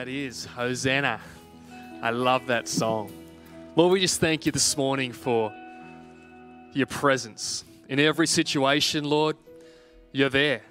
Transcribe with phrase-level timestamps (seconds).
[0.00, 1.20] That is Hosanna.
[2.00, 3.12] I love that song.
[3.76, 5.52] Lord, we just thank you this morning for
[6.72, 7.64] your presence.
[7.86, 9.36] In every situation, Lord,
[10.12, 10.62] you're there.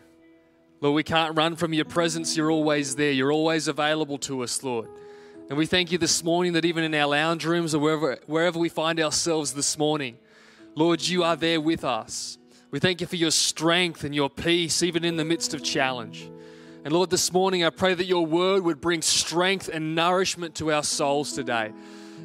[0.81, 2.35] Lord, we can't run from your presence.
[2.35, 3.11] You're always there.
[3.11, 4.87] You're always available to us, Lord.
[5.47, 8.57] And we thank you this morning that even in our lounge rooms or wherever, wherever
[8.57, 10.17] we find ourselves this morning,
[10.73, 12.39] Lord, you are there with us.
[12.71, 16.31] We thank you for your strength and your peace, even in the midst of challenge.
[16.85, 20.71] And Lord, this morning I pray that your word would bring strength and nourishment to
[20.71, 21.73] our souls today.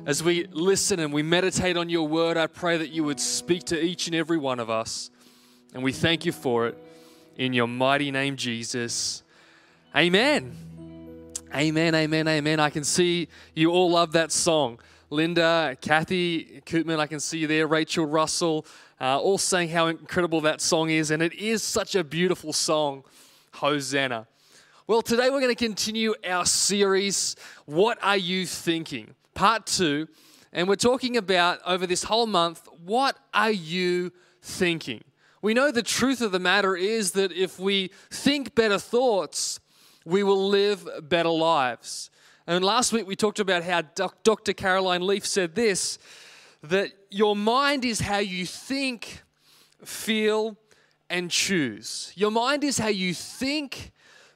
[0.07, 3.65] As we listen and we meditate on your word, I pray that you would speak
[3.65, 5.11] to each and every one of us.
[5.75, 6.79] And we thank you for it
[7.37, 9.25] in your mighty name, Jesus.
[9.95, 10.57] Amen.
[11.53, 12.61] Amen, amen, amen.
[12.61, 14.79] I can see you all love that song.
[15.11, 17.67] Linda, Kathy Kootman, I can see you there.
[17.67, 18.67] Rachel Russell,
[19.01, 21.11] uh, all saying how incredible that song is.
[21.11, 23.03] And it is such a beautiful song,
[23.55, 24.29] Hosanna.
[24.87, 29.15] Well, today we're going to continue our series, What Are You Thinking?
[29.33, 30.09] Part two.
[30.53, 34.13] And we're talking about over this whole month, what are you
[34.43, 35.03] thinking?
[35.41, 39.59] We know the truth of the matter is that if we think better thoughts,
[40.05, 42.11] we will live better lives.
[42.47, 43.81] And last week we talked about how
[44.23, 44.53] Dr.
[44.53, 45.99] Caroline Leaf said this
[46.63, 49.23] that your mind is how you think,
[49.83, 50.59] feel,
[51.09, 52.13] and choose.
[52.17, 53.93] Your mind is how you think,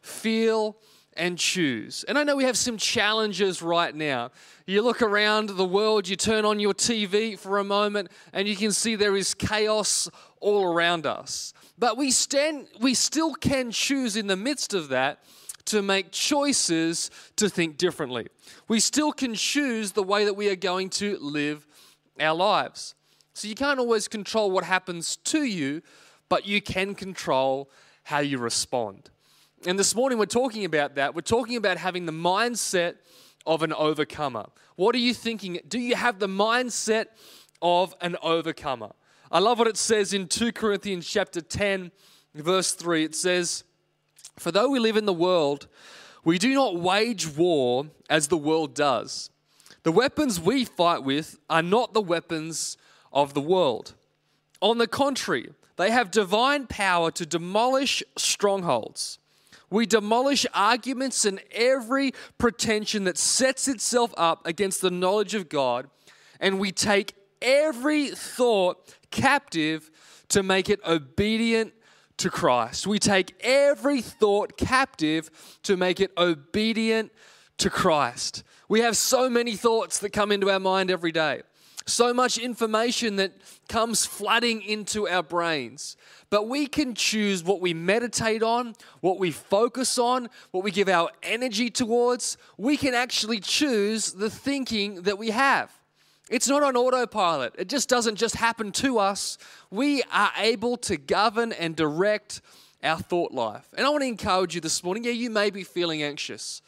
[0.08, 0.76] feel,
[1.18, 2.04] and choose.
[2.04, 4.30] And I know we have some challenges right now.
[4.66, 8.56] You look around the world, you turn on your TV for a moment, and you
[8.56, 10.08] can see there is chaos
[10.40, 11.52] all around us.
[11.76, 15.18] But we stand we still can choose in the midst of that
[15.66, 18.28] to make choices to think differently.
[18.68, 21.66] We still can choose the way that we are going to live
[22.18, 22.94] our lives.
[23.34, 25.82] So you can't always control what happens to you,
[26.28, 27.70] but you can control
[28.04, 29.10] how you respond.
[29.66, 31.16] And this morning we're talking about that.
[31.16, 32.94] We're talking about having the mindset
[33.44, 34.46] of an overcomer.
[34.76, 35.58] What are you thinking?
[35.66, 37.06] Do you have the mindset
[37.60, 38.92] of an overcomer?
[39.32, 41.90] I love what it says in 2 Corinthians chapter 10
[42.34, 43.02] verse 3.
[43.02, 43.64] It says,
[44.38, 45.66] "For though we live in the world,
[46.24, 49.30] we do not wage war as the world does.
[49.82, 52.76] The weapons we fight with are not the weapons
[53.12, 53.94] of the world.
[54.60, 59.17] On the contrary, they have divine power to demolish strongholds."
[59.70, 65.88] We demolish arguments and every pretension that sets itself up against the knowledge of God,
[66.40, 69.90] and we take every thought captive
[70.28, 71.72] to make it obedient
[72.18, 72.86] to Christ.
[72.86, 75.30] We take every thought captive
[75.62, 77.12] to make it obedient
[77.58, 78.42] to Christ.
[78.68, 81.42] We have so many thoughts that come into our mind every day,
[81.88, 83.32] so much information that
[83.68, 85.96] comes flooding into our brains.
[86.30, 90.88] But we can choose what we meditate on, what we focus on, what we give
[90.88, 92.36] our energy towards.
[92.56, 95.72] We can actually choose the thinking that we have.
[96.30, 99.38] It's not on autopilot, it just doesn't just happen to us.
[99.70, 102.42] We are able to govern and direct
[102.82, 103.66] our thought life.
[103.76, 106.60] And I want to encourage you this morning yeah, you may be feeling anxious.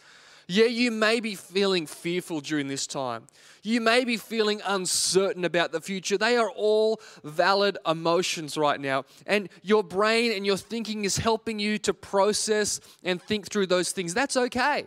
[0.53, 3.29] Yeah, you may be feeling fearful during this time.
[3.63, 6.19] You may be feeling uncertain about the future.
[6.19, 9.05] They are all valid emotions right now.
[9.29, 13.93] And your brain and your thinking is helping you to process and think through those
[13.93, 14.13] things.
[14.13, 14.87] That's okay.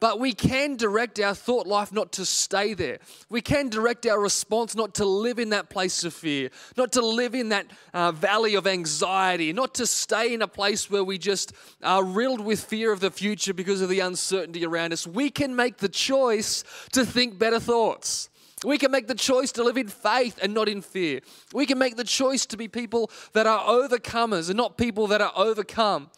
[0.00, 2.98] But we can direct our thought life not to stay there.
[3.28, 7.04] We can direct our response not to live in that place of fear, not to
[7.04, 11.18] live in that uh, valley of anxiety, not to stay in a place where we
[11.18, 11.52] just
[11.82, 15.06] are riddled with fear of the future because of the uncertainty around us.
[15.06, 18.30] We can make the choice to think better thoughts.
[18.64, 21.20] We can make the choice to live in faith and not in fear.
[21.52, 25.20] We can make the choice to be people that are overcomers and not people that
[25.20, 26.10] are overcome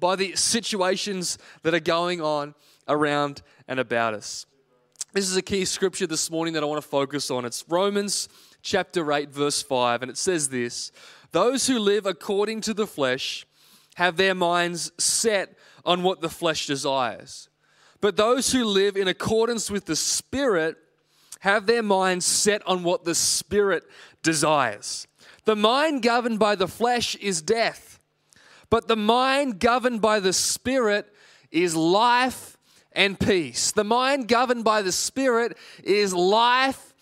[0.00, 2.54] by the situations that are going on
[2.88, 4.46] around and about us.
[5.12, 7.44] This is a key scripture this morning that I want to focus on.
[7.44, 8.28] It's Romans
[8.62, 10.92] chapter 8, verse 5, and it says this
[11.32, 13.46] Those who live according to the flesh
[13.94, 17.48] have their minds set on what the flesh desires.
[18.00, 20.76] But those who live in accordance with the Spirit
[21.40, 23.84] have their minds set on what the Spirit
[24.22, 25.06] desires.
[25.46, 27.98] The mind governed by the flesh is death,
[28.68, 31.12] but the mind governed by the Spirit
[31.50, 32.57] is life
[32.92, 33.72] and peace.
[33.72, 36.94] The mind governed by the Spirit is life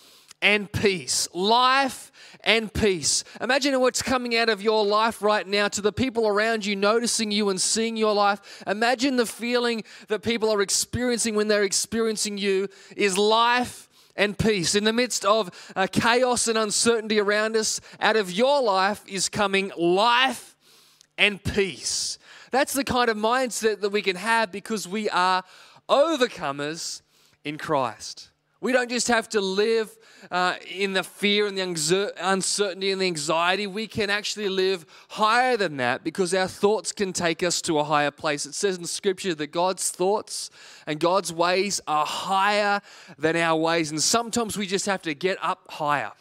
[0.42, 1.28] and peace.
[1.32, 2.12] Life
[2.44, 3.24] and peace.
[3.40, 7.30] Imagine what's coming out of your life right now to the people around you, noticing
[7.30, 8.62] you and seeing your life.
[8.66, 14.74] Imagine the feeling that people are experiencing when they're experiencing you is life and peace.
[14.74, 19.28] In the midst of uh, chaos and uncertainty around us, out of your life is
[19.28, 20.56] coming life
[21.18, 22.18] and peace.
[22.50, 25.42] That's the kind of mindset that we can have because we are
[25.88, 27.02] overcomers
[27.44, 28.30] in Christ.
[28.60, 29.96] We don't just have to live
[30.30, 33.66] uh, in the fear and the uncertainty and the anxiety.
[33.66, 37.84] We can actually live higher than that because our thoughts can take us to a
[37.84, 38.46] higher place.
[38.46, 40.50] It says in Scripture that God's thoughts
[40.86, 42.80] and God's ways are higher
[43.18, 43.90] than our ways.
[43.90, 46.12] And sometimes we just have to get up higher.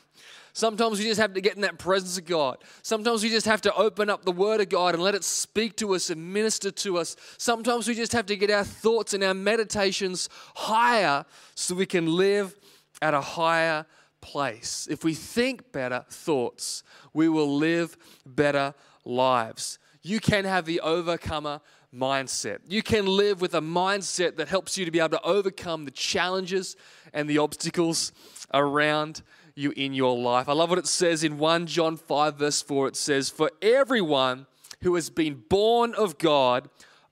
[0.55, 2.59] Sometimes we just have to get in that presence of God.
[2.81, 5.75] Sometimes we just have to open up the Word of God and let it speak
[5.75, 7.17] to us and minister to us.
[7.37, 11.25] Sometimes we just have to get our thoughts and our meditations higher
[11.55, 12.55] so we can live
[13.01, 13.85] at a higher
[14.21, 14.87] place.
[14.89, 18.73] If we think better thoughts, we will live better
[19.03, 19.77] lives.
[20.03, 21.59] You can have the overcomer
[21.93, 22.59] mindset.
[22.65, 25.91] You can live with a mindset that helps you to be able to overcome the
[25.91, 26.77] challenges
[27.13, 28.13] and the obstacles
[28.53, 29.21] around
[29.55, 30.49] you in your life.
[30.49, 32.89] I love what it says in 1 John 5, verse 4.
[32.89, 34.47] It says, For everyone
[34.81, 36.69] who has been born of God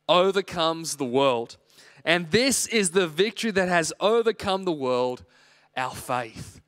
[0.10, 1.58] overcomes the world.
[2.04, 5.24] And this is the victory that has overcome the world,
[5.78, 6.60] our faith.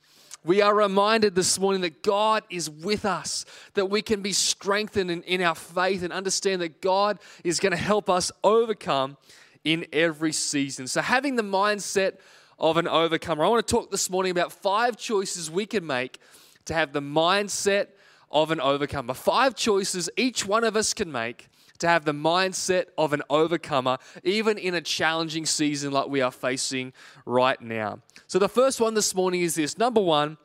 [0.46, 5.12] We are reminded this morning that God is with us, that we can be strengthened
[5.12, 9.18] in, in our faith and understand that God is going to help us overcome
[9.64, 10.88] in every season.
[10.88, 12.20] So, having the mindset
[12.60, 13.44] of an overcomer.
[13.44, 16.20] I want to talk this morning about five choices we can make
[16.66, 17.88] to have the mindset
[18.32, 19.14] of an overcomer.
[19.14, 21.48] Five choices each one of us can make
[21.80, 26.32] to have the mindset of an overcomer, even in a challenging season like we are
[26.32, 26.94] facing
[27.26, 28.00] right now.
[28.28, 30.38] So, the first one this morning is this number one,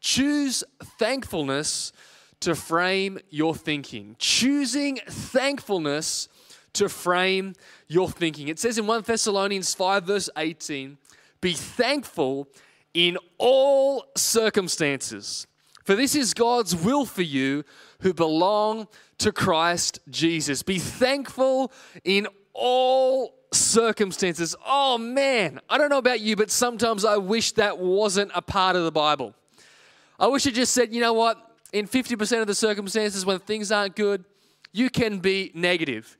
[0.00, 0.62] choose
[0.98, 1.92] thankfulness
[2.40, 4.14] to frame your thinking.
[4.18, 6.28] Choosing thankfulness
[6.74, 7.54] to frame
[7.88, 8.48] your thinking.
[8.48, 10.96] It says in 1 Thessalonians 5, verse 18,
[11.40, 12.48] be thankful
[12.94, 15.46] in all circumstances,
[15.84, 17.64] for this is God's will for you
[18.00, 18.88] who belong
[19.18, 20.62] to Christ Jesus.
[20.62, 21.72] Be thankful
[22.04, 24.54] in all circumstances.
[24.66, 28.76] Oh man, I don't know about you, but sometimes I wish that wasn't a part
[28.76, 29.34] of the Bible.
[30.18, 31.38] I wish it just said, you know what,
[31.72, 34.24] in 50% of the circumstances when things aren't good,
[34.72, 36.18] you can be negative.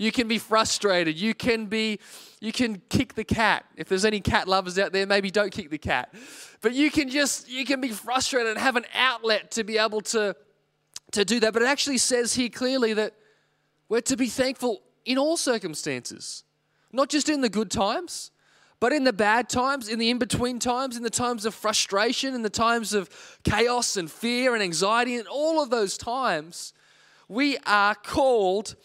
[0.00, 1.20] You can be frustrated.
[1.20, 2.00] You can be
[2.40, 3.66] you can kick the cat.
[3.76, 6.14] If there's any cat lovers out there, maybe don't kick the cat.
[6.62, 10.00] But you can just you can be frustrated and have an outlet to be able
[10.02, 10.34] to
[11.12, 11.52] to do that.
[11.52, 13.12] But it actually says here clearly that
[13.90, 16.44] we're to be thankful in all circumstances.
[16.92, 18.30] Not just in the good times,
[18.80, 22.34] but in the bad times, in the in between times, in the times of frustration,
[22.34, 23.10] in the times of
[23.44, 26.72] chaos and fear and anxiety, in all of those times,
[27.28, 28.76] we are called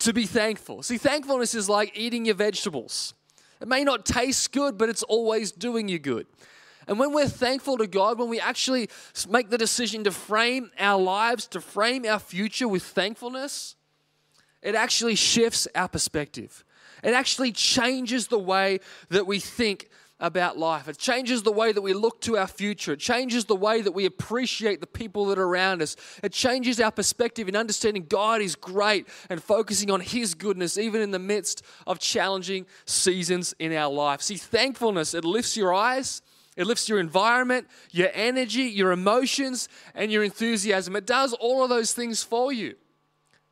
[0.00, 0.82] to be thankful.
[0.82, 3.14] See, thankfulness is like eating your vegetables.
[3.60, 6.26] It may not taste good, but it's always doing you good.
[6.88, 8.88] And when we're thankful to God, when we actually
[9.28, 13.76] make the decision to frame our lives, to frame our future with thankfulness,
[14.62, 16.64] it actually shifts our perspective.
[17.04, 19.88] It actually changes the way that we think
[20.20, 20.86] about life.
[20.86, 22.92] It changes the way that we look to our future.
[22.92, 25.96] It changes the way that we appreciate the people that are around us.
[26.22, 31.00] It changes our perspective in understanding God is great and focusing on His goodness, even
[31.00, 34.20] in the midst of challenging seasons in our life.
[34.20, 36.22] See, thankfulness, it lifts your eyes.
[36.56, 40.94] It lifts your environment, your energy, your emotions, and your enthusiasm.
[40.96, 42.74] It does all of those things for you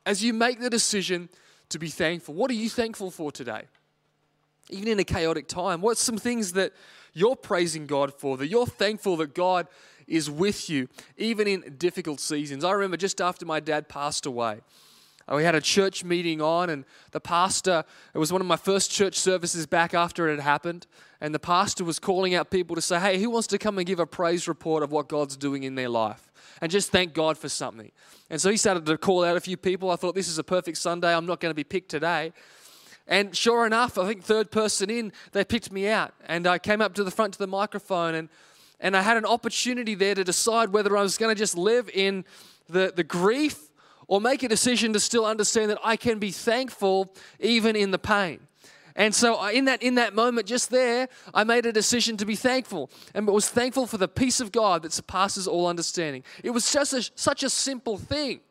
[0.05, 1.29] as you make the decision
[1.69, 2.35] to be thankful.
[2.35, 3.63] What are you thankful for today?
[4.69, 5.81] Even in a chaotic time?
[5.81, 6.73] What's some things that
[7.13, 9.67] you're praising God for, that you're thankful that God
[10.07, 12.63] is with you, even in difficult seasons?
[12.63, 14.61] I remember just after my dad passed away,
[15.29, 17.83] uh, we had a church meeting on, and the pastor,
[18.13, 20.87] it was one of my first church services back after it had happened,
[21.21, 23.85] and the pastor was calling out people to say, Hey, who wants to come and
[23.85, 26.31] give a praise report of what God's doing in their life?
[26.61, 27.91] And just thank God for something.
[28.29, 29.91] And so he started to call out a few people.
[29.91, 31.13] I thought, This is a perfect Sunday.
[31.13, 32.33] I'm not going to be picked today.
[33.09, 36.13] And sure enough, I think third person in, they picked me out.
[36.27, 38.29] And I came up to the front to the microphone and,
[38.79, 41.89] and I had an opportunity there to decide whether I was going to just live
[41.91, 42.23] in
[42.69, 43.71] the, the grief
[44.07, 47.97] or make a decision to still understand that I can be thankful even in the
[47.97, 48.41] pain.
[48.95, 52.25] And so uh, in that in that moment just there, I made a decision to
[52.25, 56.23] be thankful and was thankful for the peace of God that surpasses all understanding.
[56.43, 58.41] It was just a, such a simple thing.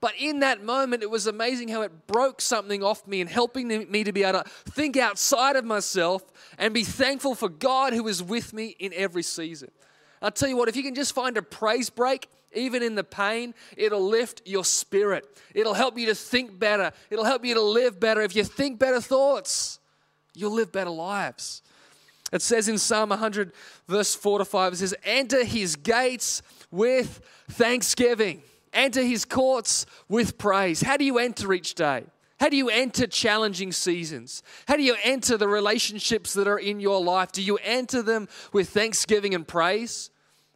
[0.00, 3.68] But in that moment, it was amazing how it broke something off me and helping
[3.68, 6.22] me to be able to think outside of myself
[6.58, 9.70] and be thankful for God who is with me in every season.
[10.22, 13.04] I'll tell you what, if you can just find a praise break, even in the
[13.04, 15.24] pain, it'll lift your spirit.
[15.54, 16.92] It'll help you to think better.
[17.10, 18.22] It'll help you to live better.
[18.22, 19.78] If you think better thoughts,
[20.34, 21.62] you'll live better lives.
[22.32, 23.52] It says in Psalm 100,
[23.86, 30.38] verse 4 to 5, it says, Enter his gates with thanksgiving Enter his courts with
[30.38, 30.80] praise.
[30.80, 32.04] How do you enter each day?
[32.38, 34.42] How do you enter challenging seasons?
[34.66, 37.32] How do you enter the relationships that are in your life?
[37.32, 40.10] Do you enter them with thanksgiving and praise?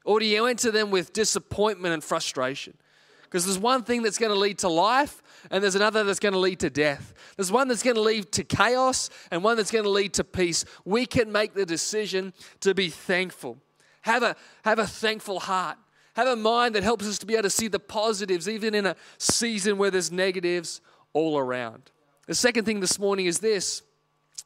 [0.05, 2.79] Or do you enter them with disappointment and frustration?
[3.23, 6.35] Because there's one thing that's going to lead to life, and there's another that's going
[6.35, 7.13] to lead to death.
[7.37, 10.25] There's one that's going to lead to chaos, and one that's going to lead to
[10.25, 10.65] peace.
[10.85, 13.59] We can make the decision to be thankful.
[14.03, 15.79] Have a, have a thankful heart.
[16.15, 18.87] Have a mind that helps us to be able to see the positives, even in
[18.87, 20.81] a season where there's negatives
[21.13, 21.91] all around.
[22.27, 23.83] The second thing this morning is this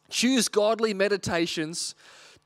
[0.08, 1.94] choose godly meditations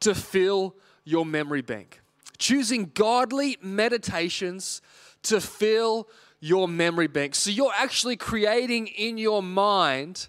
[0.01, 0.75] to fill
[1.05, 2.01] your memory bank.
[2.39, 4.83] Choosing godly meditations
[5.23, 6.09] to fill
[6.41, 7.37] your memory bank.
[7.37, 10.29] So you're actually creating in your mind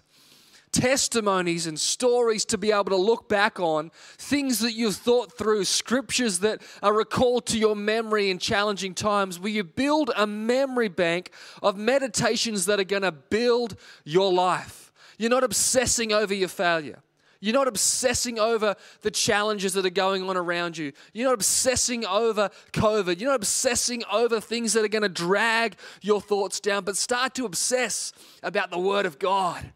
[0.74, 5.64] testimonies and stories to be able to look back on, things that you've thought through,
[5.64, 10.88] scriptures that are recalled to your memory in challenging times, where you build a memory
[10.88, 11.30] bank
[11.62, 14.92] of meditations that are going to build your life.
[15.16, 16.98] You're not obsessing over your failure.
[17.40, 20.92] You're not obsessing over the challenges that are going on around you.
[21.12, 23.20] You're not obsessing over COVID.
[23.20, 27.34] You're not obsessing over things that are going to drag your thoughts down, but start
[27.34, 28.12] to obsess
[28.42, 29.72] about the Word of God.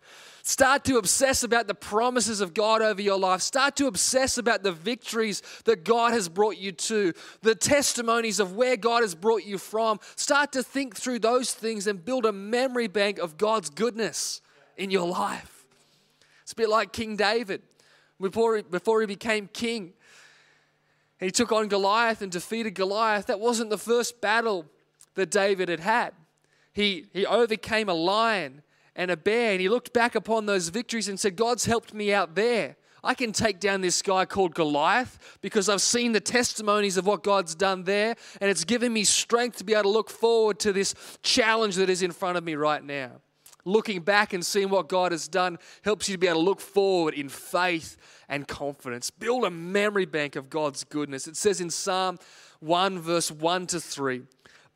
[0.49, 3.43] Start to obsess about the promises of God over your life.
[3.43, 7.13] Start to obsess about the victories that God has brought you to,
[7.43, 10.01] the testimonies of where God has brought you from.
[10.17, 14.41] Start to think through those things and build a memory bank of God's goodness
[14.79, 15.67] in your life.
[16.45, 17.61] It's a bit like King David
[18.19, 19.93] before he, before he became king.
[21.21, 23.27] He took on Goliath and defeated Goliath.
[23.27, 24.65] That wasn't the first battle
[25.15, 26.15] that David had had.
[26.73, 28.63] He, he overcame a lion
[28.99, 29.53] and a bear.
[29.53, 32.77] And he looked back upon those victories and said, God's helped me out there.
[33.03, 37.23] I can take down this guy called Goliath because I've seen the testimonies of what
[37.23, 40.73] God's done there, and it's given me strength to be able to look forward to
[40.73, 43.13] this challenge that is in front of me right now.
[43.65, 46.61] Looking back and seeing what God has done helps you to be able to look
[46.61, 47.97] forward in faith
[48.29, 49.11] and confidence.
[49.11, 51.29] Build a memory bank of God's goodness.
[51.29, 52.19] It says in Psalm
[52.61, 54.23] 1, verse 1 to 3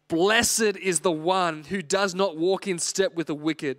[0.09, 3.79] Blessed is the one who does not walk in step with the wicked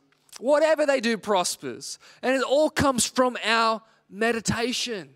[0.41, 1.99] Whatever they do prospers.
[2.23, 5.09] And it all comes from our meditation.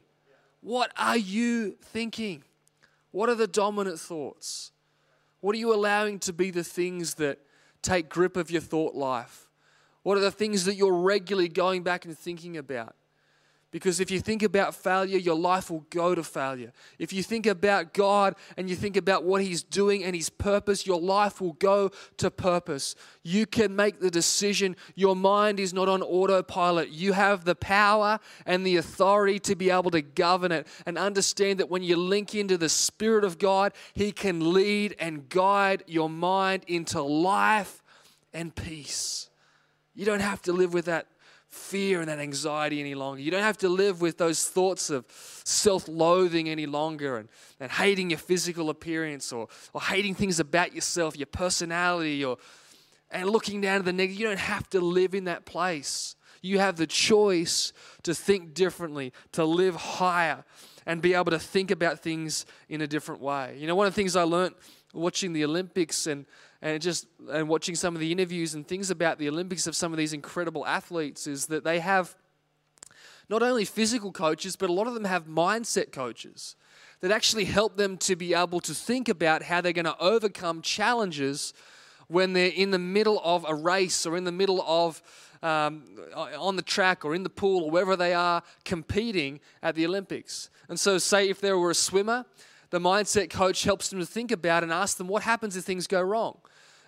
[0.62, 2.44] What are you thinking?
[3.10, 4.72] What are the dominant thoughts?
[5.41, 7.39] What are you allowing to be the things that
[7.82, 9.50] take grip of your thought life?
[10.03, 12.96] What are the things that you're regularly going back and thinking about?
[13.72, 16.72] Because if you think about failure, your life will go to failure.
[16.98, 20.88] If you think about God and you think about what He's doing and His purpose,
[20.88, 22.95] your life will go to purpose.
[23.22, 24.77] You can make the decision.
[24.95, 26.89] Your mind is not on autopilot.
[26.89, 31.60] You have the power and the authority to be able to govern it and understand
[31.60, 36.10] that when you link into the Spirit of God, He can lead and guide your
[36.10, 37.84] mind into life
[38.34, 39.29] and peace.
[39.95, 41.07] You don't have to live with that
[41.55, 43.21] fear and that anxiety any longer.
[43.21, 45.05] You don't have to live with those thoughts of
[45.43, 50.74] self loathing any longer and, and hating your physical appearance or, or hating things about
[50.74, 52.38] yourself, your personality, or,
[53.09, 54.19] and looking down to the negative.
[54.19, 56.15] You don't have to live in that place.
[56.41, 60.43] You have the choice to think differently, to live higher,
[60.86, 63.58] and be able to think about things in a different way.
[63.58, 64.56] You know, one of the things I learned
[64.94, 66.25] watching the Olympics and
[66.62, 69.92] and just and watching some of the interviews and things about the Olympics of some
[69.92, 72.15] of these incredible athletes is that they have
[73.30, 76.56] not only physical coaches, but a lot of them have mindset coaches
[77.01, 80.62] that actually help them to be able to think about how they're going to overcome
[80.62, 81.54] challenges
[82.08, 85.01] when they're in the middle of a race or in the middle of
[85.45, 85.83] um,
[86.15, 90.49] on the track or in the pool or wherever they are competing at the Olympics.
[90.69, 92.25] And so, say if there were a swimmer,
[92.71, 95.87] the mindset coach helps them to think about and ask them what happens if things
[95.87, 96.37] go wrong.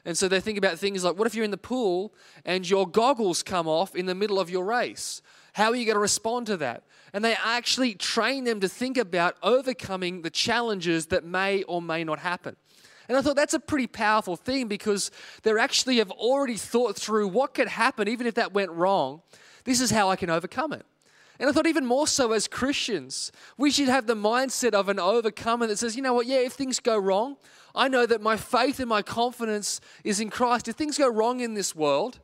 [0.05, 2.13] And so they think about things like what if you're in the pool
[2.45, 5.21] and your goggles come off in the middle of your race?
[5.53, 6.83] How are you going to respond to that?
[7.13, 12.03] And they actually train them to think about overcoming the challenges that may or may
[12.03, 12.55] not happen.
[13.07, 15.11] And I thought that's a pretty powerful thing because
[15.43, 19.21] they actually have already thought through what could happen even if that went wrong.
[19.63, 20.85] This is how I can overcome it.
[21.39, 24.99] And I thought, even more so as Christians, we should have the mindset of an
[24.99, 27.37] overcomer that says, you know what, yeah, if things go wrong,
[27.75, 30.67] I know that my faith and my confidence is in Christ.
[30.67, 32.19] If things go wrong in this world,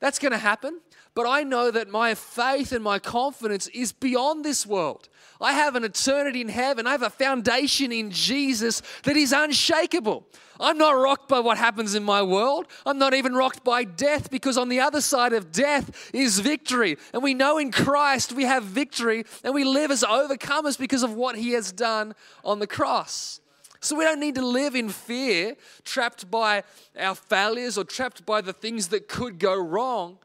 [0.00, 0.80] That's going to happen.
[1.14, 5.08] But I know that my faith and my confidence is beyond this world.
[5.40, 6.86] I have an eternity in heaven.
[6.86, 10.26] I have a foundation in Jesus that is unshakable.
[10.60, 12.66] I'm not rocked by what happens in my world.
[12.84, 16.98] I'm not even rocked by death because on the other side of death is victory.
[17.14, 21.14] And we know in Christ we have victory and we live as overcomers because of
[21.14, 23.40] what he has done on the cross.
[23.86, 26.64] So we don't need to live in fear, trapped by
[26.98, 30.18] our failures or trapped by the things that could go wrong.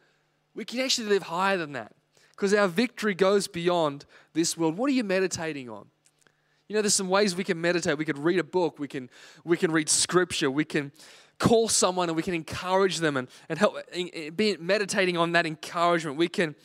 [0.56, 1.92] We can actually live higher than that
[2.32, 4.80] because our victory goes beyond this world.
[4.80, 5.86] What are you meditating on?
[6.70, 8.00] You know, there's some ways we can meditate.
[8.00, 9.12] We could read a book, we can,
[9.44, 10.92] we can read scripture, we can
[11.38, 13.78] call someone and we can encourage them and, and help
[14.36, 16.18] be meditating on that encouragement.
[16.18, 16.56] We can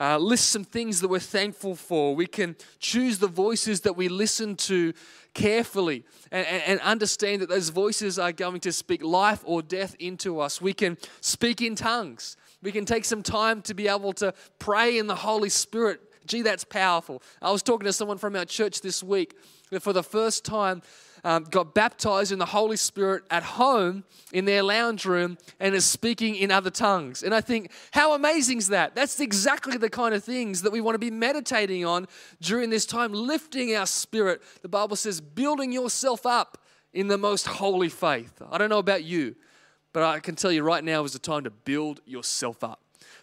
[0.00, 2.16] uh, list some things that we're thankful for.
[2.16, 4.94] We can choose the voices that we listen to
[5.34, 9.94] carefully and, and, and understand that those voices are going to speak life or death
[9.98, 10.60] into us.
[10.60, 12.36] We can speak in tongues.
[12.62, 16.00] We can take some time to be able to pray in the Holy Spirit.
[16.26, 17.22] Gee, that's powerful.
[17.42, 19.36] I was talking to someone from our church this week
[19.70, 20.82] that for the first time
[21.24, 25.84] um, got baptized in the Holy Spirit at home in their lounge room and is
[25.84, 27.22] speaking in other tongues.
[27.22, 28.94] And I think, how amazing is that?
[28.94, 32.06] That's exactly the kind of things that we want to be meditating on
[32.40, 34.42] during this time, lifting our spirit.
[34.62, 36.58] The Bible says, building yourself up
[36.92, 38.40] in the most holy faith.
[38.50, 39.36] I don't know about you,
[39.92, 42.80] but I can tell you right now is the time to build yourself up.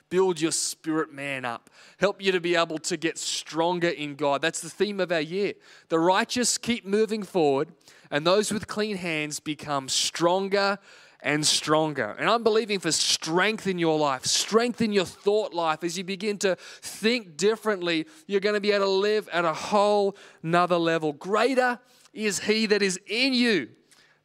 [0.10, 1.70] Build your spirit man up.
[1.98, 4.42] Help you to be able to get stronger in God.
[4.42, 5.54] That's the theme of our year.
[5.90, 7.74] The righteous keep moving forward,
[8.10, 10.80] and those with clean hands become stronger
[11.22, 12.16] and stronger.
[12.18, 15.84] And I'm believing for strength in your life, strength in your thought life.
[15.84, 19.54] As you begin to think differently, you're going to be able to live at a
[19.54, 21.14] whole nother level.
[21.14, 21.80] Greater
[22.14, 23.70] is He that is in you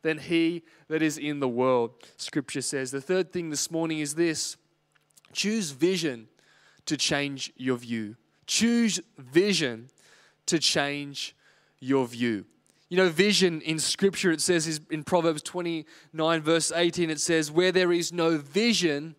[0.02, 2.90] than He that is in the world, scripture says.
[2.90, 4.56] The third thing this morning is this
[5.32, 6.28] choose vision
[6.86, 8.16] to change your view.
[8.46, 9.88] Choose vision
[10.46, 11.34] to change
[11.80, 12.44] your view.
[12.88, 17.72] You know, vision in scripture, it says in Proverbs 29, verse 18, it says, Where
[17.72, 19.16] there is no vision,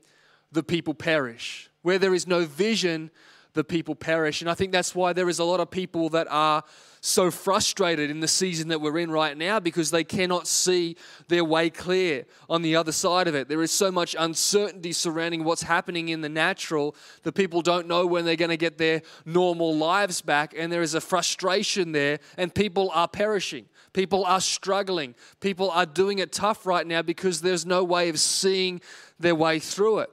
[0.51, 1.69] the people perish.
[1.81, 3.09] Where there is no vision,
[3.53, 4.41] the people perish.
[4.41, 6.63] And I think that's why there is a lot of people that are
[7.05, 10.95] so frustrated in the season that we're in right now because they cannot see
[11.27, 13.49] their way clear on the other side of it.
[13.49, 18.05] There is so much uncertainty surrounding what's happening in the natural that people don't know
[18.05, 22.19] when they're going to get their normal lives back, and there is a frustration there,
[22.37, 23.65] and people are perishing.
[23.91, 25.13] People are struggling.
[25.41, 28.79] People are doing it tough right now because there's no way of seeing
[29.19, 30.09] their way through it.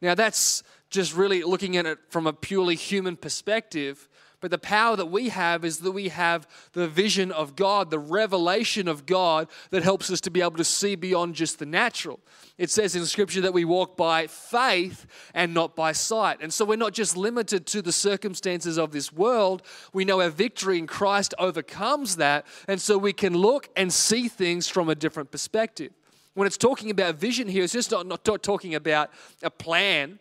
[0.00, 4.08] Now, that's just really looking at it from a purely human perspective.
[4.42, 7.98] But the power that we have is that we have the vision of God, the
[7.98, 12.18] revelation of God that helps us to be able to see beyond just the natural.
[12.58, 16.38] It says in Scripture that we walk by faith and not by sight.
[16.42, 19.62] And so we're not just limited to the circumstances of this world.
[19.92, 22.44] We know our victory in Christ overcomes that.
[22.66, 25.92] And so we can look and see things from a different perspective.
[26.34, 30.18] When it's talking about vision here, it's just not, not talking about a plan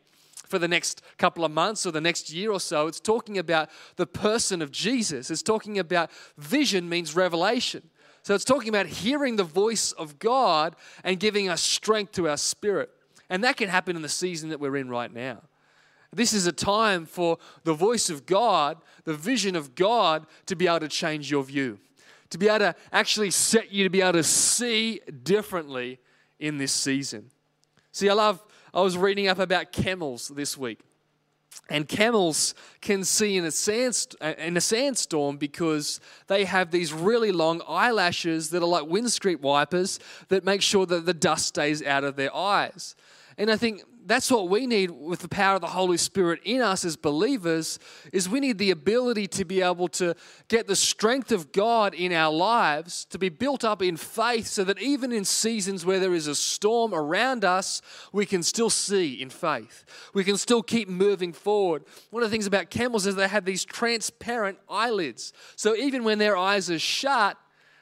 [0.52, 2.86] for the next couple of months or the next year or so.
[2.86, 5.32] It's talking about the person of Jesus.
[5.32, 7.90] It's talking about vision means revelation.
[8.22, 12.38] So it's talking about hearing the voice of God and giving us strength to our
[12.38, 12.92] spirit.
[13.30, 15.42] And that can happen in the season that we're in right now.
[16.14, 20.68] This is a time for the voice of God, the vision of God, to be
[20.68, 21.80] able to change your view,
[22.30, 26.00] to be able to actually set you to be able to see differently
[26.38, 27.32] in this season.
[27.94, 30.80] See, I love I was reading up about camels this week.
[31.70, 37.32] And camels can see in a, sand, in a sandstorm because they have these really
[37.32, 42.04] long eyelashes that are like windscreen wipers that make sure that the dust stays out
[42.04, 42.96] of their eyes.
[43.38, 46.62] And I think that's what we need with the power of the Holy Spirit in
[46.62, 47.80] us as believers
[48.12, 50.16] is we need the ability to be able to
[50.48, 54.64] get the strength of God in our lives to be built up in faith so
[54.64, 59.22] that even in seasons where there is a storm around us we can still see
[59.22, 59.86] in faith.
[60.14, 61.84] We can still keep moving forward.
[62.10, 65.34] One of the things about camels is they have these transparent eyelids.
[65.56, 67.38] So even when their eyes are shut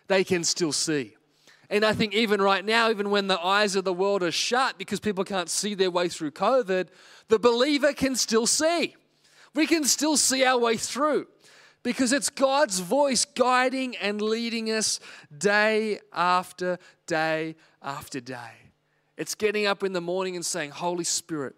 [0.08, 1.15] they can still see
[1.69, 4.77] and I think even right now, even when the eyes of the world are shut
[4.77, 6.88] because people can't see their way through COVID,
[7.27, 8.95] the believer can still see.
[9.53, 11.27] We can still see our way through
[11.84, 14.99] because it's God's voice guiding and leading us
[15.36, 18.51] day after day after day.
[19.15, 21.55] It's getting up in the morning and saying, Holy Spirit,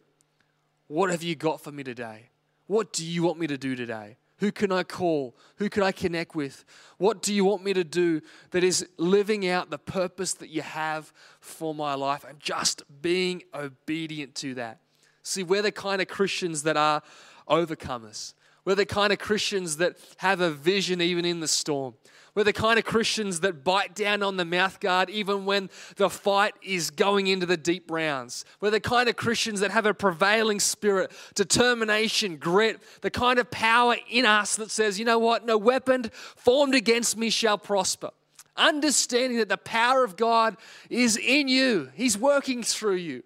[0.87, 2.29] what have you got for me today?
[2.67, 4.17] What do you want me to do today?
[4.41, 5.35] Who can I call?
[5.57, 6.65] Who can I connect with?
[6.97, 10.63] What do you want me to do that is living out the purpose that you
[10.63, 14.81] have for my life and just being obedient to that?
[15.21, 17.03] See, we're the kind of Christians that are
[17.47, 18.33] overcomers.
[18.63, 21.95] We're the kind of Christians that have a vision even in the storm.
[22.33, 26.09] We're the kind of Christians that bite down on the mouth guard even when the
[26.09, 28.45] fight is going into the deep rounds.
[28.61, 33.51] We're the kind of Christians that have a prevailing spirit, determination, grit, the kind of
[33.51, 38.11] power in us that says, you know what, no weapon formed against me shall prosper.
[38.55, 40.55] Understanding that the power of God
[40.89, 43.23] is in you, He's working through you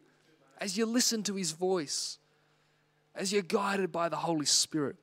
[0.59, 2.17] as you listen to His voice,
[3.13, 4.95] as you're guided by the Holy Spirit.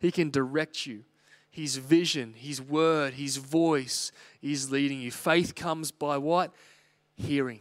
[0.00, 1.04] He can direct you.
[1.50, 5.10] His vision, His word, His voice is leading you.
[5.10, 6.52] Faith comes by what?
[7.16, 7.60] Hearing.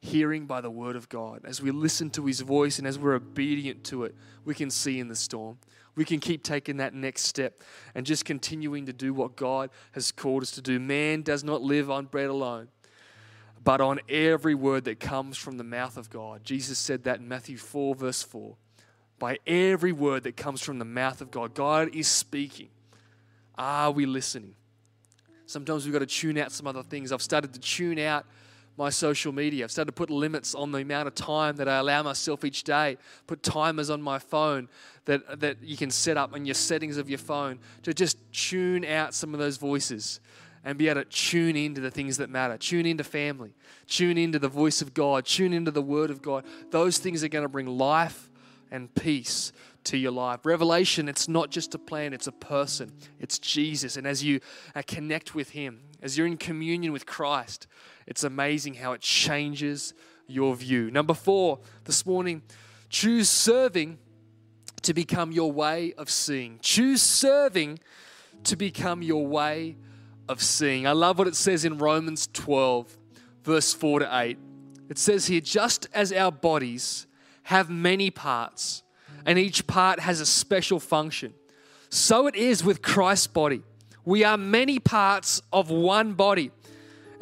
[0.00, 1.40] Hearing by the word of God.
[1.44, 5.00] As we listen to His voice and as we're obedient to it, we can see
[5.00, 5.58] in the storm.
[5.94, 7.62] We can keep taking that next step
[7.94, 10.78] and just continuing to do what God has called us to do.
[10.78, 12.68] Man does not live on bread alone,
[13.64, 16.44] but on every word that comes from the mouth of God.
[16.44, 18.56] Jesus said that in Matthew 4, verse 4
[19.18, 21.54] by every word that comes from the mouth of God.
[21.54, 22.68] God is speaking.
[23.56, 24.54] Are we listening?
[25.46, 27.10] Sometimes we've got to tune out some other things.
[27.10, 28.26] I've started to tune out
[28.76, 29.64] my social media.
[29.64, 32.62] I've started to put limits on the amount of time that I allow myself each
[32.62, 32.96] day.
[33.26, 34.68] Put timers on my phone
[35.06, 38.84] that, that you can set up in your settings of your phone to just tune
[38.84, 40.20] out some of those voices
[40.64, 42.56] and be able to tune into the things that matter.
[42.56, 43.54] Tune into family.
[43.88, 45.24] Tune into the voice of God.
[45.24, 46.44] Tune into the word of God.
[46.70, 48.27] Those things are going to bring life
[48.70, 49.52] and peace
[49.84, 50.44] to your life.
[50.44, 52.92] Revelation, it's not just a plan, it's a person.
[53.18, 53.96] It's Jesus.
[53.96, 54.40] And as you
[54.74, 57.66] uh, connect with Him, as you're in communion with Christ,
[58.06, 59.94] it's amazing how it changes
[60.26, 60.90] your view.
[60.90, 62.42] Number four, this morning,
[62.88, 63.98] choose serving
[64.82, 66.58] to become your way of seeing.
[66.62, 67.80] Choose serving
[68.44, 69.76] to become your way
[70.28, 70.86] of seeing.
[70.86, 72.96] I love what it says in Romans 12,
[73.42, 74.38] verse 4 to 8.
[74.88, 77.06] It says here, just as our bodies
[77.48, 78.82] have many parts,
[79.24, 81.32] and each part has a special function.
[81.88, 83.62] So it is with Christ's body.
[84.04, 86.50] We are many parts of one body,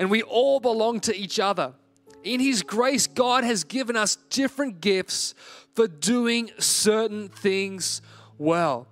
[0.01, 1.75] and we all belong to each other.
[2.25, 5.33] In His grace, God has given us different gifts
[5.77, 8.03] for doing certain things
[8.37, 8.89] well.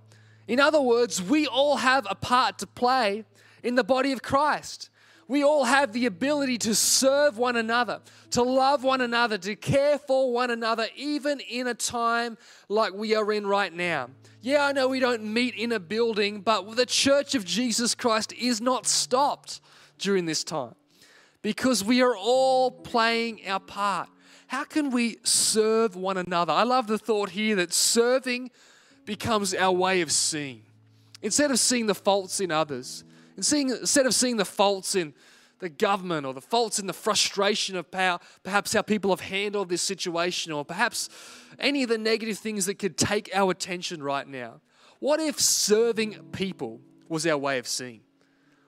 [0.47, 3.25] In other words, we all have a part to play
[3.65, 4.89] in the body of Christ.
[5.27, 8.01] We all have the ability to serve one another,
[8.33, 12.37] to love one another, to care for one another, even in a time
[12.69, 14.11] like we are in right now.
[14.43, 18.33] Yeah, I know we don't meet in a building, but the church of Jesus Christ
[18.35, 19.61] is not stopped
[19.99, 20.75] during this time
[21.41, 24.09] because we are all playing our part.
[24.47, 26.53] How can we serve one another?
[26.53, 28.51] I love the thought here that serving
[29.07, 30.63] becomes our way of seeing.
[31.23, 33.05] Instead of seeing the faults in others,
[33.37, 35.15] and seeing, instead of seeing the faults in
[35.61, 39.69] the government or the faults in the frustration of power, perhaps how people have handled
[39.69, 41.09] this situation, or perhaps
[41.59, 44.61] any of the negative things that could take our attention right now.
[44.99, 48.01] What if serving people was our way of seeing?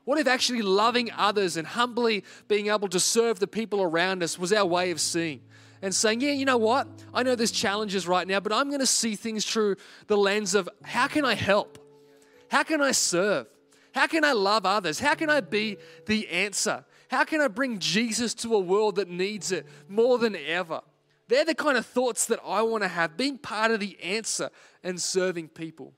[0.05, 4.39] What if actually loving others and humbly being able to serve the people around us
[4.39, 5.41] was our way of seeing?
[5.83, 6.89] And saying, yeah, you know what?
[7.13, 9.77] I know there's challenges right now, but I'm going to see things through
[10.07, 11.79] the lens of how can I help?
[12.49, 13.47] How can I serve?
[13.97, 15.01] How can I love others?
[15.01, 16.85] How can I be the answer?
[17.11, 20.83] How can I bring Jesus to a world that needs it more than ever?
[21.29, 24.51] They're the kind of thoughts that I want to have, being part of the answer
[24.85, 25.95] and serving people.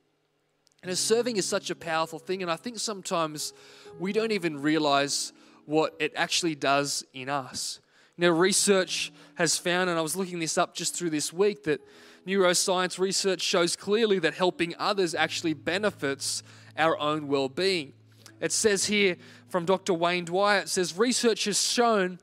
[0.85, 3.53] And serving is such a powerful thing, and I think sometimes
[3.99, 5.33] we don't even realize
[5.67, 7.81] what it actually does in us.
[8.17, 11.81] Now, research has found, and I was looking this up just through this week, that
[12.25, 16.45] neuroscience research shows clearly that helping others actually benefits
[16.79, 17.93] our own well being.
[18.41, 19.17] It says here
[19.49, 19.95] from Dr.
[19.95, 22.19] Wayne Dyer, it says research has shown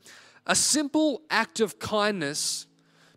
[0.48, 2.68] a simple act of kindness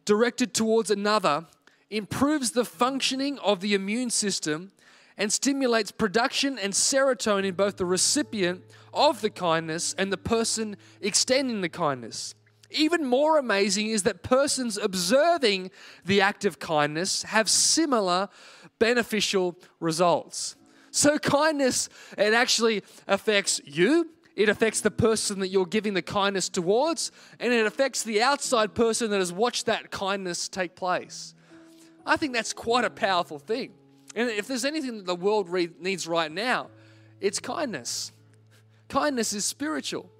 [0.05, 1.47] directed towards another
[1.91, 4.73] improves the functioning of the immune system
[5.17, 8.63] and stimulates production and serotonin in both the recipient
[8.95, 12.35] of the kindness and the person extending the kindness.
[12.71, 15.71] Even more amazing is that persons observing
[16.05, 18.29] the act of kindness have similar
[18.79, 20.55] beneficial results.
[20.91, 26.49] So, kindness, it actually affects you, it affects the person that you're giving the kindness
[26.49, 31.35] towards, and it affects the outside person that has watched that kindness take place.
[32.07, 33.73] I think that's quite a powerful thing.
[34.15, 36.71] And if there's anything that the world needs right now,
[37.21, 38.13] it's kindness.
[38.89, 40.11] Kindness is spiritual.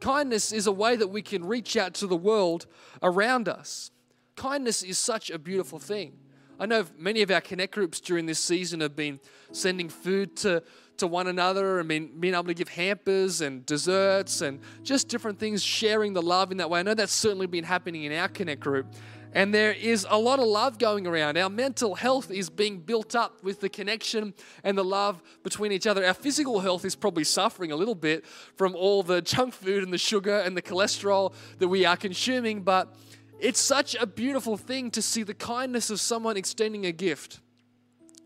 [0.00, 2.66] Kindness is a way that we can reach out to the world
[3.02, 3.90] around us.
[4.36, 6.18] Kindness is such a beautiful thing.
[6.60, 9.18] I know many of our connect groups during this season have been
[9.50, 10.62] sending food to,
[10.98, 15.38] to one another and being, being able to give hampers and desserts and just different
[15.38, 16.80] things, sharing the love in that way.
[16.80, 18.88] I know that's certainly been happening in our connect group.
[19.32, 21.38] And there is a lot of love going around.
[21.38, 25.86] Our mental health is being built up with the connection and the love between each
[25.86, 26.04] other.
[26.04, 29.94] Our physical health is probably suffering a little bit from all the junk food and
[29.94, 32.64] the sugar and the cholesterol that we are consuming.
[32.64, 32.94] But
[33.40, 37.40] it's such a beautiful thing to see the kindness of someone extending a gift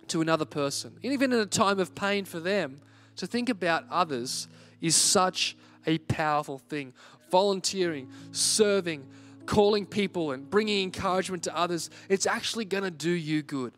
[0.09, 0.99] to another person.
[1.03, 2.81] even in a time of pain for them,
[3.17, 4.49] to think about others
[4.81, 6.93] is such a powerful thing.
[7.31, 9.07] Volunteering, serving,
[9.47, 13.73] calling people and bringing encouragement to others, it's actually going to do you good.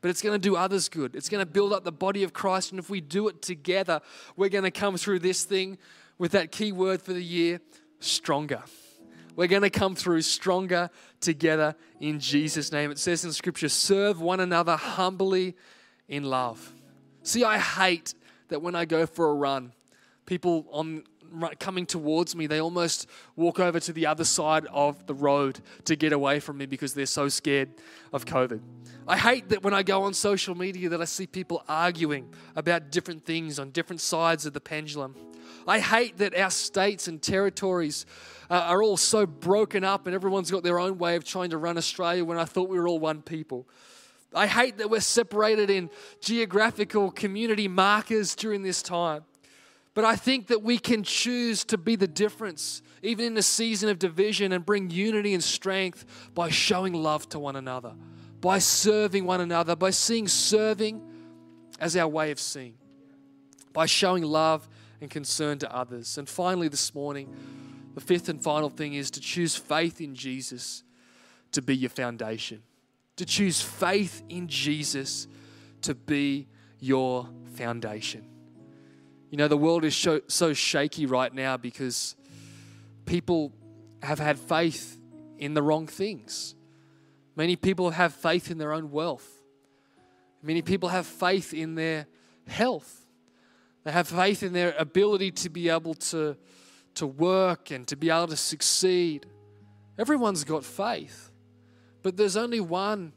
[0.00, 1.14] But it's going to do others good.
[1.14, 2.70] It's going to build up the body of Christ.
[2.70, 4.00] And if we do it together,
[4.34, 5.76] we're going to come through this thing
[6.16, 7.60] with that key word for the year
[7.98, 8.62] stronger.
[9.36, 10.90] We're going to come through stronger
[11.20, 12.90] together in Jesus' name.
[12.90, 15.56] It says in Scripture, serve one another humbly
[16.08, 16.72] in love.
[17.22, 18.14] See, I hate
[18.48, 19.72] that when I go for a run,
[20.26, 21.04] people on
[21.58, 25.96] coming towards me, they almost walk over to the other side of the road to
[25.96, 27.70] get away from me because they're so scared
[28.12, 28.60] of COVID.
[29.06, 32.90] I hate that when I go on social media that I see people arguing about
[32.90, 35.14] different things on different sides of the pendulum.
[35.66, 38.06] I hate that our states and territories
[38.50, 41.56] uh, are all so broken up and everyone's got their own way of trying to
[41.56, 43.68] run Australia when I thought we were all one people.
[44.34, 49.24] I hate that we're separated in geographical community markers during this time.
[49.94, 53.88] But I think that we can choose to be the difference, even in a season
[53.88, 57.94] of division, and bring unity and strength by showing love to one another,
[58.40, 61.02] by serving one another, by seeing serving
[61.80, 62.74] as our way of seeing,
[63.72, 64.68] by showing love
[65.00, 66.18] and concern to others.
[66.18, 67.34] And finally, this morning,
[67.94, 70.84] the fifth and final thing is to choose faith in Jesus
[71.52, 72.62] to be your foundation.
[73.16, 75.26] To choose faith in Jesus
[75.82, 76.48] to be
[76.78, 78.24] your foundation.
[79.30, 82.16] You know, the world is so, so shaky right now because
[83.06, 83.52] people
[84.02, 84.98] have had faith
[85.38, 86.54] in the wrong things.
[87.36, 89.28] Many people have faith in their own wealth.
[90.42, 92.06] Many people have faith in their
[92.46, 93.06] health.
[93.84, 96.36] They have faith in their ability to be able to,
[97.00, 99.26] to work and to be able to succeed.
[99.98, 101.30] Everyone's got faith.
[102.02, 103.12] But there's only one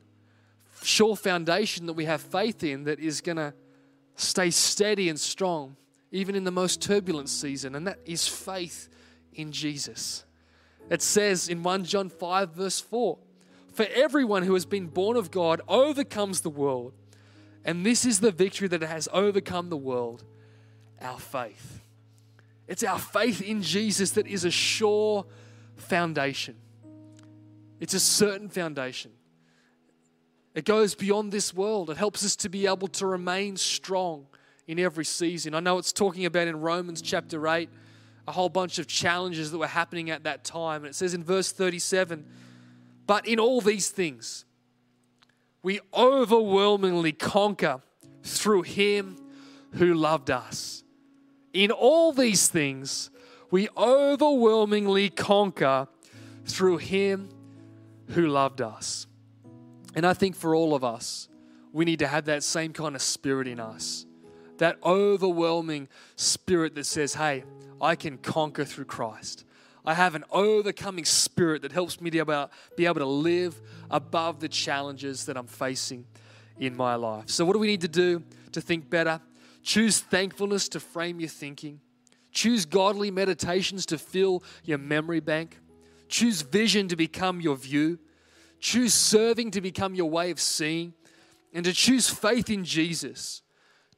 [0.81, 3.53] sure foundation that we have faith in that is going to
[4.15, 5.75] stay steady and strong
[6.11, 8.87] even in the most turbulent season, and that is faith
[9.33, 10.23] in Jesus.
[10.89, 13.17] It says in 1 John 5, verse 4
[13.73, 16.93] For everyone who has been born of God overcomes the world,
[17.65, 20.23] and this is the victory that has overcome the world
[21.01, 21.72] our faith.
[22.67, 25.25] It's our faith in Jesus that is a sure
[25.75, 26.55] foundation.
[27.79, 29.11] It's a certain foundation.
[30.55, 31.89] It goes beyond this world.
[31.89, 34.27] It helps us to be able to remain strong
[34.67, 35.55] in every season.
[35.55, 37.69] I know it's talking about in Romans chapter 8
[38.27, 40.83] a whole bunch of challenges that were happening at that time.
[40.83, 42.25] And it says in verse 37
[43.05, 44.45] But in all these things,
[45.61, 47.81] we overwhelmingly conquer
[48.23, 49.17] through him
[49.73, 50.82] who loved us.
[51.53, 53.09] In all these things,
[53.51, 55.87] we overwhelmingly conquer
[56.45, 57.29] through him
[58.09, 59.07] who loved us.
[59.95, 61.29] And I think for all of us,
[61.71, 64.05] we need to have that same kind of spirit in us
[64.57, 67.43] that overwhelming spirit that says, hey,
[67.81, 69.45] I can conquer through Christ.
[69.85, 73.59] I have an overcoming spirit that helps me to be able, be able to live
[73.91, 76.05] above the challenges that I'm facing
[76.59, 77.29] in my life.
[77.29, 79.19] So, what do we need to do to think better?
[79.63, 81.79] Choose thankfulness to frame your thinking.
[82.31, 85.59] Choose godly meditations to fill your memory bank.
[86.09, 87.99] Choose vision to become your view.
[88.59, 90.93] Choose serving to become your way of seeing.
[91.53, 93.41] And to choose faith in Jesus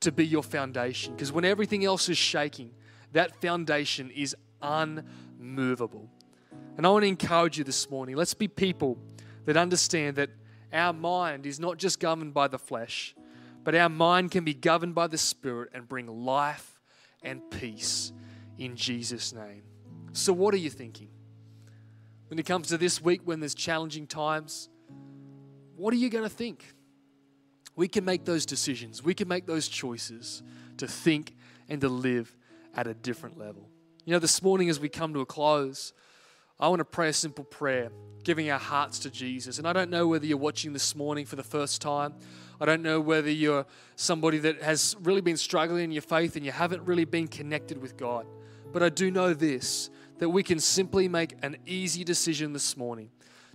[0.02, 1.14] to be your foundation.
[1.14, 2.72] Because when everything else is shaking,
[3.14, 6.10] that foundation is unmovable.
[6.78, 8.98] And I want to encourage you this morning let's be people
[9.46, 10.30] that understand that
[10.74, 13.16] our mind is not just governed by the flesh,
[13.66, 16.80] but our mind can be governed by the Spirit and bring life
[17.22, 18.14] and peace
[18.58, 19.64] in Jesus' name.
[20.14, 21.10] So, what are you thinking?
[22.30, 24.70] When it comes to this week, when there's challenging times,
[25.76, 26.74] what are you going to think?
[27.76, 29.04] we can make those decisions.
[29.04, 30.44] We can make those choices
[30.78, 31.36] to think
[31.68, 32.36] and to live
[32.74, 33.70] at a different level.
[34.06, 35.94] You know, this morning as we come to a close,
[36.60, 37.92] I want to pray a simple prayer,
[38.24, 39.58] giving our hearts to Jesus.
[39.58, 42.14] And I don't know whether you're watching this morning for the first time.
[42.60, 43.66] I don't know whether you're
[43.96, 47.82] somebody that has really been struggling in your faith and you haven't really been connected
[47.82, 48.26] with God.
[48.72, 53.10] But I do know this that we can simply make an easy decision this morning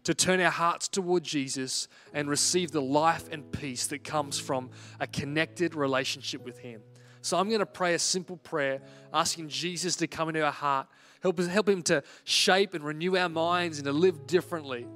[0.04, 4.70] to turn our hearts toward Jesus and receive the life and peace that comes from
[4.98, 6.82] a connected relationship with Him.
[7.22, 8.80] So I'm going to pray a simple prayer
[9.12, 10.86] asking Jesus to come into our heart,
[11.22, 14.86] help, us, help Him to shape and renew our minds and to live differently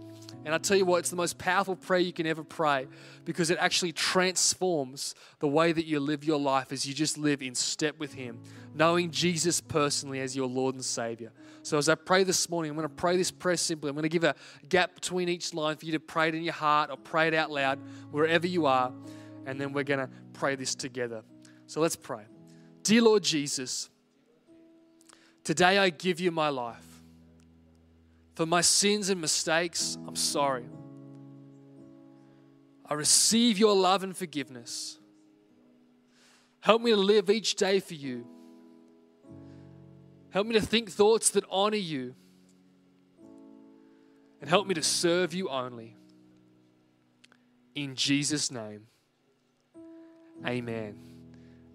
[0.44, 2.87] And I tell you what, it's the most powerful prayer you can ever pray
[3.24, 7.40] because it actually transforms the way that you live your life as you just live
[7.40, 8.40] in step with Him,
[8.74, 11.33] knowing Jesus personally as your Lord and Savior.
[11.62, 13.88] So, as I pray this morning, I'm going to pray this prayer simply.
[13.88, 14.35] I'm going to give a
[14.68, 17.35] gap between each line for you to pray it in your heart or pray it
[17.35, 17.78] out loud
[18.11, 18.92] wherever you are.
[19.46, 21.22] And then we're going to pray this together.
[21.66, 22.24] So, let's pray.
[22.83, 23.88] Dear Lord Jesus,
[25.42, 26.93] today I give you my life.
[28.35, 30.64] For my sins and mistakes, I'm sorry.
[32.87, 34.99] I receive your love and forgiveness.
[36.61, 38.27] Help me to live each day for you.
[40.31, 42.14] Help me to think thoughts that honor you.
[44.40, 45.97] And help me to serve you only.
[47.75, 48.87] In Jesus' name,
[50.47, 50.99] amen.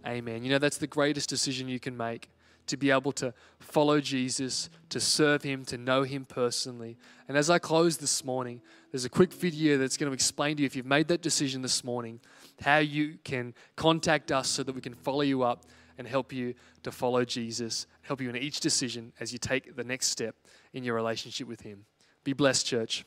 [0.05, 0.43] Amen.
[0.43, 2.29] You know, that's the greatest decision you can make
[2.69, 6.97] to be able to follow Jesus, to serve Him, to know Him personally.
[7.27, 10.63] And as I close this morning, there's a quick video that's going to explain to
[10.63, 12.19] you if you've made that decision this morning,
[12.61, 15.65] how you can contact us so that we can follow you up
[15.97, 16.53] and help you
[16.83, 20.35] to follow Jesus, help you in each decision as you take the next step
[20.73, 21.85] in your relationship with Him.
[22.23, 23.03] Be blessed, church.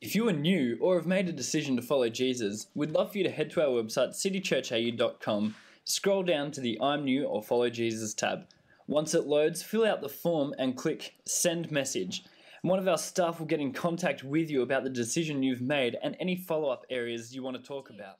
[0.00, 3.18] If you are new or have made a decision to follow Jesus, we'd love for
[3.18, 5.54] you to head to our website, citychurchau.com
[5.86, 8.46] Scroll down to the I'm New or Follow Jesus tab.
[8.86, 12.24] Once it loads, fill out the form and click Send Message.
[12.62, 15.98] One of our staff will get in contact with you about the decision you've made
[16.02, 18.16] and any follow up areas you want to talk about.